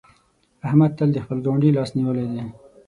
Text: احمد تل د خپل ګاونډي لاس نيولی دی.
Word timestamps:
احمد 0.67 0.91
تل 0.97 1.09
د 1.13 1.17
خپل 1.23 1.37
ګاونډي 1.45 1.69
لاس 1.77 1.89
نيولی 1.97 2.25
دی. 2.31 2.41